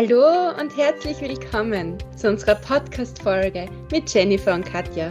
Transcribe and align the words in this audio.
Hallo 0.00 0.50
und 0.60 0.76
herzlich 0.76 1.20
willkommen 1.20 1.98
zu 2.16 2.28
unserer 2.28 2.54
Podcast-Folge 2.54 3.68
mit 3.90 4.14
Jennifer 4.14 4.54
und 4.54 4.64
Katja. 4.64 5.10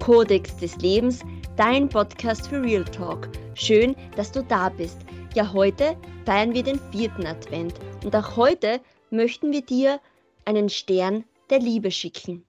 Kodex 0.00 0.56
des 0.56 0.74
Lebens, 0.78 1.20
dein 1.56 1.88
Podcast 1.88 2.48
für 2.48 2.60
Real 2.60 2.84
Talk. 2.84 3.28
Schön, 3.54 3.94
dass 4.16 4.32
du 4.32 4.42
da 4.42 4.70
bist. 4.70 4.98
Ja, 5.36 5.52
heute 5.52 5.96
feiern 6.26 6.52
wir 6.52 6.64
den 6.64 6.80
vierten 6.90 7.28
Advent 7.28 7.74
und 8.04 8.16
auch 8.16 8.34
heute 8.36 8.80
möchten 9.10 9.52
wir 9.52 9.62
dir 9.62 10.00
einen 10.44 10.68
Stern 10.68 11.24
der 11.48 11.60
Liebe 11.60 11.92
schicken. 11.92 12.44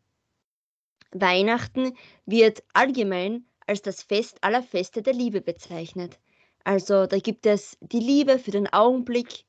Weihnachten 1.12 1.95
wird 2.26 2.63
allgemein 2.73 3.45
als 3.67 3.84
das 3.84 4.02
Fest 4.02 4.40
aller 4.41 4.63
Feste 4.63 5.04
der 5.04 5.13
Liebe 5.13 5.40
bezeichnet. 5.40 6.17
Also 6.63 7.05
da 7.05 7.20
gibt 7.20 7.45
es 7.45 7.77
die 7.80 7.99
Liebe 7.99 8.40
für 8.40 8.49
den 8.49 8.66
Augenblick, 8.73 9.45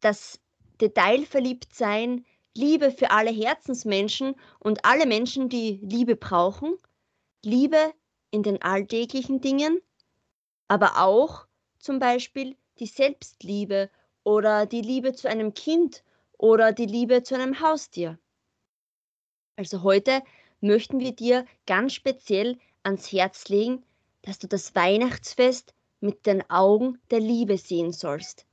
das 0.00 0.40
Detailverliebtsein, 0.80 2.24
Liebe 2.54 2.90
für 2.90 3.10
alle 3.10 3.30
Herzensmenschen 3.30 4.34
und 4.58 4.84
alle 4.84 5.06
Menschen, 5.06 5.48
die 5.48 5.80
Liebe 5.82 6.16
brauchen, 6.16 6.76
Liebe 7.44 7.92
in 8.30 8.42
den 8.42 8.60
alltäglichen 8.60 9.40
Dingen, 9.40 9.80
aber 10.68 11.02
auch 11.02 11.46
zum 11.78 11.98
Beispiel 11.98 12.56
die 12.78 12.86
Selbstliebe 12.86 13.90
oder 14.24 14.66
die 14.66 14.82
Liebe 14.82 15.14
zu 15.14 15.28
einem 15.28 15.54
Kind 15.54 16.04
oder 16.38 16.72
die 16.72 16.86
Liebe 16.86 17.22
zu 17.22 17.34
einem 17.34 17.60
Haustier. 17.60 18.18
Also 19.56 19.82
heute 19.82 20.22
möchten 20.60 21.00
wir 21.00 21.12
dir 21.12 21.46
ganz 21.66 21.94
speziell 21.94 22.58
ans 22.82 23.12
Herz 23.12 23.48
legen, 23.48 23.84
dass 24.22 24.38
du 24.38 24.46
das 24.46 24.74
Weihnachtsfest 24.74 25.74
mit 26.00 26.26
den 26.26 26.48
Augen 26.50 26.98
der 27.10 27.20
Liebe 27.20 27.58
sehen 27.58 27.92
sollst. 27.92 28.46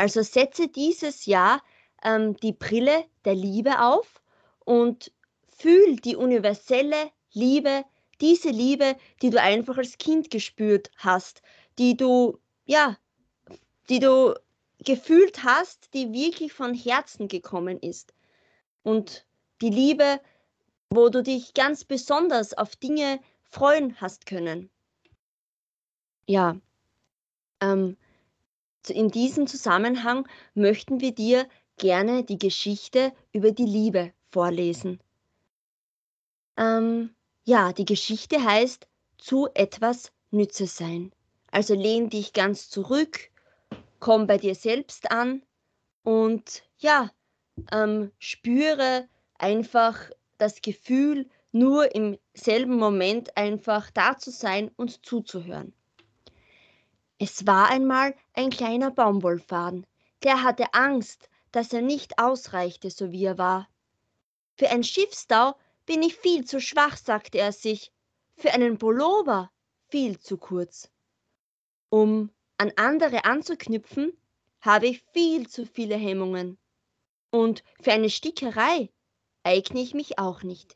Also 0.00 0.22
setze 0.22 0.68
dieses 0.68 1.26
Jahr 1.26 1.62
ähm, 2.02 2.34
die 2.38 2.54
Brille 2.54 3.04
der 3.26 3.34
Liebe 3.34 3.82
auf 3.82 4.22
und 4.60 5.12
fühl 5.58 5.96
die 5.96 6.16
universelle 6.16 7.10
Liebe, 7.34 7.84
diese 8.22 8.48
Liebe, 8.48 8.96
die 9.20 9.28
du 9.28 9.38
einfach 9.38 9.76
als 9.76 9.98
Kind 9.98 10.30
gespürt 10.30 10.90
hast, 10.96 11.42
die 11.78 11.98
du, 11.98 12.38
ja, 12.64 12.96
die 13.90 13.98
du 13.98 14.32
gefühlt 14.78 15.44
hast, 15.44 15.92
die 15.92 16.14
wirklich 16.14 16.54
von 16.54 16.72
Herzen 16.72 17.28
gekommen 17.28 17.78
ist. 17.78 18.14
Und 18.82 19.26
die 19.60 19.68
Liebe, 19.68 20.18
wo 20.88 21.10
du 21.10 21.22
dich 21.22 21.52
ganz 21.52 21.84
besonders 21.84 22.54
auf 22.54 22.74
Dinge 22.74 23.20
freuen 23.50 24.00
hast 24.00 24.24
können. 24.24 24.70
Ja, 26.24 26.56
ähm, 27.60 27.98
in 28.88 29.10
diesem 29.10 29.46
Zusammenhang 29.46 30.26
möchten 30.54 31.00
wir 31.00 31.12
dir 31.12 31.46
gerne 31.76 32.24
die 32.24 32.38
Geschichte 32.38 33.12
über 33.32 33.52
die 33.52 33.64
Liebe 33.64 34.12
vorlesen. 34.30 35.00
Ähm, 36.56 37.14
ja, 37.44 37.72
die 37.72 37.84
Geschichte 37.84 38.42
heißt 38.44 38.86
zu 39.18 39.48
etwas 39.54 40.12
Nütze 40.30 40.66
sein. 40.66 41.12
Also 41.50 41.74
lehn 41.74 42.10
dich 42.10 42.32
ganz 42.32 42.70
zurück, 42.70 43.30
komm 43.98 44.26
bei 44.26 44.38
dir 44.38 44.54
selbst 44.54 45.10
an 45.10 45.42
und 46.02 46.62
ja, 46.78 47.10
ähm, 47.72 48.12
spüre 48.18 49.08
einfach 49.34 50.10
das 50.38 50.62
Gefühl, 50.62 51.28
nur 51.52 51.94
im 51.94 52.18
selben 52.34 52.76
Moment 52.76 53.36
einfach 53.36 53.90
da 53.90 54.16
zu 54.16 54.30
sein 54.30 54.70
und 54.76 55.04
zuzuhören. 55.04 55.74
Es 57.22 57.46
war 57.46 57.68
einmal 57.68 58.14
ein 58.32 58.48
kleiner 58.48 58.90
Baumwollfaden, 58.90 59.86
der 60.22 60.42
hatte 60.42 60.72
Angst, 60.72 61.28
dass 61.52 61.70
er 61.70 61.82
nicht 61.82 62.18
ausreichte, 62.18 62.90
so 62.90 63.12
wie 63.12 63.26
er 63.26 63.36
war. 63.36 63.68
Für 64.56 64.70
ein 64.70 64.82
Schiffstau 64.82 65.54
bin 65.84 66.02
ich 66.02 66.16
viel 66.16 66.46
zu 66.46 66.62
schwach, 66.62 66.96
sagte 66.96 67.36
er 67.36 67.52
sich, 67.52 67.92
für 68.36 68.54
einen 68.54 68.78
Pullover 68.78 69.50
viel 69.90 70.18
zu 70.18 70.38
kurz. 70.38 70.90
Um 71.90 72.30
an 72.56 72.72
andere 72.76 73.26
anzuknüpfen, 73.26 74.16
habe 74.62 74.86
ich 74.86 75.04
viel 75.12 75.46
zu 75.46 75.66
viele 75.66 75.96
Hemmungen. 75.96 76.56
Und 77.30 77.62
für 77.82 77.92
eine 77.92 78.08
Stickerei 78.08 78.88
eigne 79.42 79.82
ich 79.82 79.92
mich 79.92 80.18
auch 80.18 80.42
nicht. 80.42 80.74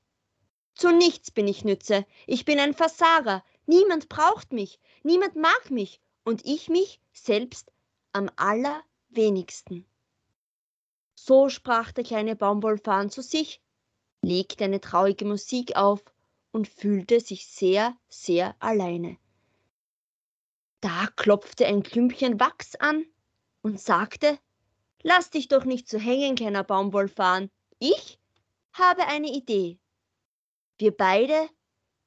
Zu 0.74 0.90
nichts 0.90 1.30
bin 1.30 1.48
ich 1.48 1.64
nütze, 1.64 2.04
ich 2.26 2.44
bin 2.44 2.60
ein 2.60 2.74
Versager, 2.74 3.42
niemand 3.64 4.10
braucht 4.10 4.52
mich, 4.52 4.78
niemand 5.04 5.36
mag 5.36 5.70
mich 5.70 6.02
und 6.24 6.44
ich 6.44 6.68
mich 6.68 7.00
selbst 7.12 7.70
am 8.12 8.30
allerwenigsten. 8.36 9.86
So 11.14 11.48
sprach 11.48 11.92
der 11.92 12.04
kleine 12.04 12.36
Baumwollfahren 12.36 13.10
zu 13.10 13.22
sich, 13.22 13.60
legte 14.22 14.64
eine 14.64 14.80
traurige 14.80 15.24
Musik 15.24 15.76
auf 15.76 16.02
und 16.50 16.68
fühlte 16.68 17.20
sich 17.20 17.46
sehr, 17.46 17.96
sehr 18.08 18.56
alleine. 18.58 19.18
Da 20.80 21.08
klopfte 21.16 21.66
ein 21.66 21.82
Klümpchen 21.82 22.40
Wachs 22.40 22.74
an 22.76 23.04
und 23.62 23.80
sagte, 23.80 24.38
Lass 25.06 25.28
dich 25.28 25.48
doch 25.48 25.66
nicht 25.66 25.86
so 25.86 25.98
hängen, 25.98 26.34
kleiner 26.34 26.64
Baumwollfahren. 26.64 27.50
Ich 27.78 28.18
habe 28.72 29.06
eine 29.06 29.30
Idee. 29.30 29.78
Wir 30.78 30.96
beide 30.96 31.50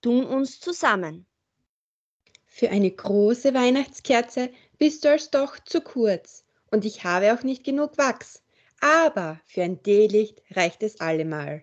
tun 0.01 0.25
uns 0.25 0.59
zusammen. 0.59 1.26
Für 2.57 2.71
eine 2.71 2.89
große 2.89 3.53
Weihnachtskerze 3.53 4.49
bist 4.79 5.05
du 5.05 5.11
als 5.11 5.29
doch 5.29 5.59
zu 5.59 5.79
kurz 5.79 6.43
und 6.71 6.85
ich 6.85 7.03
habe 7.03 7.31
auch 7.31 7.43
nicht 7.43 7.63
genug 7.63 7.99
Wachs. 7.99 8.41
Aber 8.79 9.39
für 9.45 9.61
ein 9.61 9.83
Teelicht 9.83 10.41
reicht 10.55 10.81
es 10.81 10.99
allemal. 10.99 11.61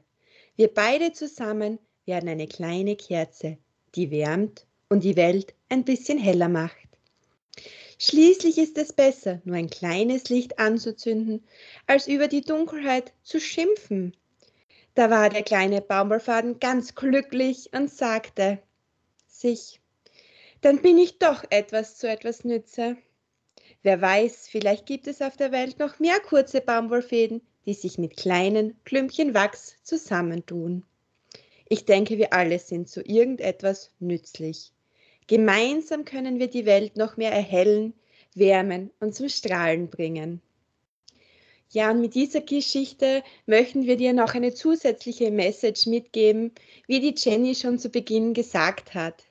Wir 0.55 0.69
beide 0.69 1.11
zusammen 1.11 1.81
werden 2.07 2.29
eine 2.29 2.47
kleine 2.47 2.95
Kerze, 2.95 3.59
die 3.97 4.13
wärmt 4.13 4.69
und 4.89 5.03
die 5.03 5.17
Welt 5.17 5.53
ein 5.69 5.85
bisschen 5.85 6.17
heller 6.17 6.49
macht. 6.49 6.77
Schließlich 7.99 8.57
ist 8.57 8.79
es 8.79 8.93
besser, 8.93 9.41
nur 9.43 9.57
ein 9.57 9.71
kleines 9.71 10.29
Licht 10.29 10.61
anzuzünden, 10.61 11.45
als 11.89 12.07
über 12.07 12.29
die 12.29 12.43
Dunkelheit 12.43 13.13
zu 13.25 13.41
schimpfen. 13.41 14.17
Da 14.95 15.11
war 15.11 15.29
der 15.29 15.43
kleine 15.43 15.81
Baumwollfaden 15.81 16.61
ganz 16.61 16.95
glücklich 16.95 17.71
und 17.73 17.91
sagte 17.91 18.63
sich, 19.27 19.81
dann 20.65 20.81
bin 20.81 20.97
ich 20.97 21.19
doch 21.19 21.45
etwas 21.51 21.99
zu 21.99 22.09
etwas 22.09 22.43
nütze. 22.43 22.97
Wer 23.83 24.01
weiß, 24.01 24.49
vielleicht 24.49 24.87
gibt 24.87 25.07
es 25.07 25.21
auf 25.21 25.37
der 25.37 25.53
Welt 25.53 25.79
noch 25.79 25.99
mehr 25.99 26.19
kurze 26.21 26.63
Baumwollfäden, 26.63 27.43
die 27.67 27.75
sich 27.75 27.99
mit 27.99 28.17
kleinen 28.17 28.75
Klümpchen 28.85 29.35
Wachs 29.35 29.77
zusammentun. 29.83 30.83
Ich 31.69 31.85
denke, 31.85 32.17
wir 32.17 32.33
alle 32.33 32.59
sind 32.59 32.89
zu 32.89 33.03
irgendetwas 33.03 33.91
nützlich. 33.99 34.73
Gemeinsam 35.27 36.07
können 36.07 36.39
wir 36.39 36.49
die 36.49 36.65
Welt 36.65 36.97
noch 36.97 37.19
mehr 37.19 37.33
erhellen, 37.33 37.93
wärmen 38.35 38.91
und 39.01 39.15
zum 39.15 39.29
Strahlen 39.29 39.91
bringen. 39.91 40.41
Ja, 41.69 41.91
und 41.91 42.01
mit 42.01 42.15
dieser 42.15 42.41
Geschichte 42.41 43.23
möchten 43.45 43.85
wir 43.85 43.99
dir 43.99 44.15
noch 44.15 44.33
eine 44.33 44.55
zusätzliche 44.55 45.31
Message 45.31 45.87
mitgeben, 45.87 46.53
wie 46.87 47.01
die 47.01 47.15
Jenny 47.19 47.55
schon 47.55 47.79
zu 47.79 47.91
Beginn 47.91 48.33
gesagt 48.33 48.95
hat. 48.95 49.25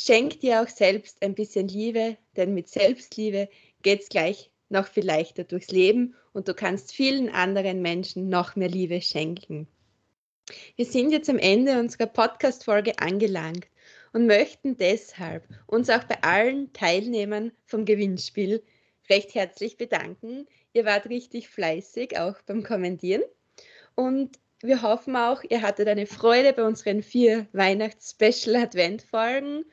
Schenk 0.00 0.38
dir 0.38 0.62
auch 0.62 0.68
selbst 0.68 1.20
ein 1.22 1.34
bisschen 1.34 1.66
Liebe, 1.66 2.16
denn 2.36 2.54
mit 2.54 2.68
Selbstliebe 2.68 3.48
geht 3.82 4.02
es 4.02 4.08
gleich 4.08 4.52
noch 4.68 4.86
viel 4.86 5.04
leichter 5.04 5.42
durchs 5.42 5.72
Leben 5.72 6.14
und 6.32 6.46
du 6.46 6.54
kannst 6.54 6.92
vielen 6.92 7.30
anderen 7.30 7.82
Menschen 7.82 8.28
noch 8.28 8.54
mehr 8.54 8.68
Liebe 8.68 9.02
schenken. 9.02 9.66
Wir 10.76 10.84
sind 10.84 11.10
jetzt 11.10 11.28
am 11.28 11.40
Ende 11.40 11.80
unserer 11.80 12.06
Podcast-Folge 12.06 13.00
angelangt 13.00 13.66
und 14.12 14.26
möchten 14.26 14.76
deshalb 14.76 15.48
uns 15.66 15.90
auch 15.90 16.04
bei 16.04 16.22
allen 16.22 16.72
Teilnehmern 16.72 17.50
vom 17.64 17.84
Gewinnspiel 17.84 18.62
recht 19.10 19.34
herzlich 19.34 19.78
bedanken. 19.78 20.46
Ihr 20.74 20.84
wart 20.84 21.08
richtig 21.08 21.48
fleißig, 21.48 22.20
auch 22.20 22.40
beim 22.42 22.62
Kommentieren. 22.62 23.24
Und 23.96 24.38
wir 24.62 24.82
hoffen 24.82 25.16
auch, 25.16 25.42
ihr 25.42 25.62
hattet 25.62 25.88
eine 25.88 26.06
Freude 26.06 26.52
bei 26.52 26.62
unseren 26.62 27.02
vier 27.02 27.48
Weihnachts-Special-Advent-Folgen 27.52 29.64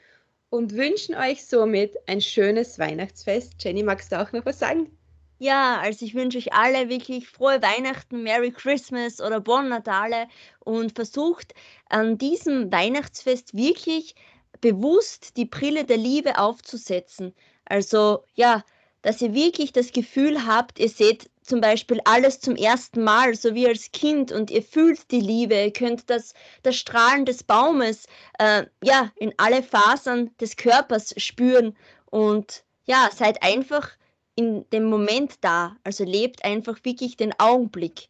und 0.56 0.76
wünschen 0.76 1.16
euch 1.16 1.46
somit 1.46 1.96
ein 2.08 2.22
schönes 2.22 2.80
Weihnachtsfest. 2.80 3.54
Jenny, 3.60 3.84
magst 3.84 4.12
du 4.12 4.22
auch 4.22 4.32
noch 4.32 4.46
was 4.46 4.60
sagen? 4.60 4.90
Ja, 5.38 5.80
also 5.82 6.06
ich 6.06 6.16
wünsche 6.16 6.38
euch 6.38 6.54
alle 6.54 6.88
wirklich 6.88 7.28
frohe 7.28 7.62
Weihnachten, 7.62 8.24
Merry 8.24 8.52
Christmas 8.52 9.20
oder 9.20 9.42
Bon 9.42 9.68
Natale 9.68 10.28
und 10.62 10.94
versucht 10.94 11.54
an 11.90 12.18
diesem 12.18 12.72
Weihnachtsfest 12.72 13.56
wirklich 13.56 14.16
bewusst 14.62 15.36
die 15.36 15.46
Brille 15.46 15.84
der 15.84 15.98
Liebe 15.98 16.38
aufzusetzen. 16.40 17.36
Also 17.66 18.24
ja, 18.34 18.64
dass 19.02 19.22
ihr 19.22 19.34
wirklich 19.34 19.74
das 19.74 19.92
Gefühl 19.92 20.48
habt, 20.48 20.80
ihr 20.80 20.90
seht 20.90 21.30
zum 21.46 21.62
Beispiel 21.62 22.02
alles 22.06 22.40
zum 22.40 22.56
ersten 22.56 23.04
Mal, 23.04 23.36
so 23.36 23.54
wie 23.54 23.68
als 23.68 23.92
Kind 23.92 24.32
und 24.32 24.52
ihr 24.52 24.64
fühlt 24.64 25.12
die 25.12 25.22
Liebe, 25.22 25.56
ihr 25.56 25.74
könnt 25.74 26.10
das, 26.10 26.34
das 26.64 26.76
Strahlen 26.76 27.26
des 27.26 27.44
Baumes 27.44 28.08
äh, 28.40 28.66
ja, 28.84 29.12
in 29.16 29.34
alle 29.38 29.64
Fasern 29.64 30.36
des 30.38 30.56
Körpers 30.58 31.14
spüren 31.18 31.78
und 32.06 32.64
ja, 32.86 33.10
seid 33.14 33.44
einfach 33.44 33.90
in 34.36 34.70
dem 34.72 34.86
Moment 34.86 35.36
da. 35.42 35.78
Also 35.84 36.04
lebt 36.04 36.44
einfach 36.44 36.80
wirklich 36.84 37.18
den 37.18 37.34
Augenblick. 37.40 38.10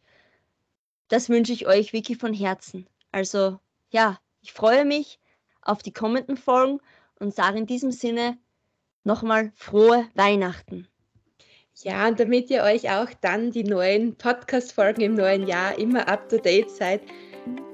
Das 1.08 1.28
wünsche 1.28 1.52
ich 1.52 1.66
euch 1.66 1.92
wirklich 1.92 2.18
von 2.18 2.32
Herzen. 2.32 2.88
Also 3.12 3.58
ja, 3.90 4.18
ich 4.40 4.52
freue 4.52 4.84
mich 4.84 5.20
auf 5.62 5.82
die 5.82 5.92
kommenden 5.92 6.36
Folgen 6.36 6.80
und 7.18 7.34
sage 7.34 7.58
in 7.58 7.66
diesem 7.66 7.92
Sinne 7.92 8.38
nochmal 9.04 9.52
frohe 9.54 10.08
Weihnachten. 10.14 10.88
Ja, 11.82 12.08
und 12.08 12.18
damit 12.18 12.48
ihr 12.48 12.62
euch 12.62 12.90
auch 12.90 13.10
dann 13.20 13.50
die 13.50 13.62
neuen 13.62 14.16
Podcast-Folgen 14.16 15.02
im 15.02 15.14
neuen 15.14 15.46
Jahr 15.46 15.78
immer 15.78 16.08
up-to-date 16.08 16.70
seid, 16.70 17.02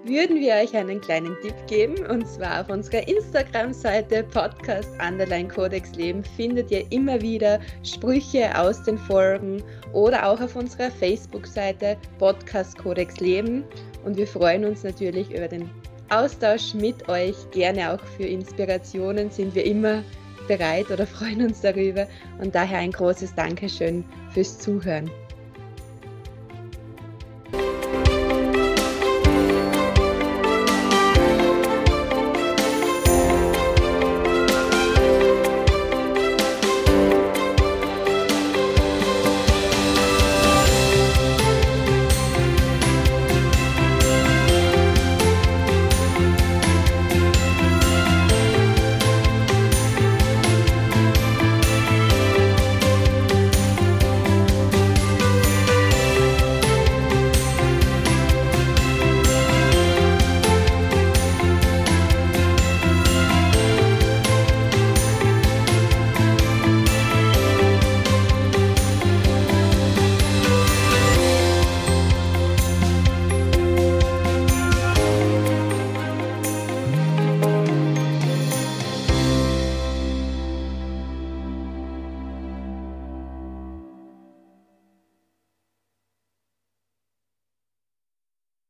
würden 0.05 0.41
wir 0.41 0.55
euch 0.55 0.75
einen 0.77 1.01
kleinen 1.01 1.37
Tipp 1.41 1.55
geben. 1.69 1.95
Und 2.07 2.27
zwar 2.27 2.63
auf 2.63 2.69
unserer 2.69 3.07
Instagram-Seite 3.07 4.25
Podcast 4.25 4.91
Underline 5.01 5.47
Codex 5.47 5.95
Leben 5.95 6.25
findet 6.25 6.73
ihr 6.73 6.91
immer 6.91 7.21
wieder 7.23 7.61
Sprüche 7.85 8.51
aus 8.59 8.83
den 8.83 8.99
Folgen 8.99 9.63
oder 9.93 10.27
auch 10.27 10.41
auf 10.41 10.57
unserer 10.57 10.91
Facebook-Seite 10.91 11.97
Podcast 12.19 12.77
Codex 12.79 13.21
Leben. 13.21 13.63
Und 14.05 14.17
wir 14.17 14.27
freuen 14.27 14.65
uns 14.65 14.83
natürlich 14.83 15.31
über 15.31 15.47
den 15.47 15.71
Austausch 16.11 16.75
mit 16.75 17.09
euch. 17.09 17.37
Gerne 17.53 17.95
auch 17.95 18.05
für 18.17 18.25
Inspirationen 18.25 19.31
sind 19.31 19.55
wir 19.55 19.65
immer 19.65 20.03
bereit 20.47 20.91
oder 20.91 21.07
freuen 21.19 21.43
uns 21.43 21.61
darüber. 21.61 22.07
Und 22.39 22.55
daher 22.55 22.79
ein 22.79 22.93
großes 22.93 23.35
Dankeschön 23.35 24.05
fürs 24.33 24.59
Zuhören. 24.59 25.11